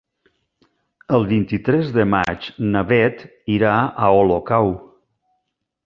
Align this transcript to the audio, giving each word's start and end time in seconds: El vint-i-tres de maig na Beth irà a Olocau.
El 1.17 1.25
vint-i-tres 1.31 1.91
de 1.99 2.05
maig 2.15 2.49
na 2.71 2.83
Beth 2.93 3.23
irà 3.59 3.79
a 4.07 4.11
Olocau. 4.23 4.77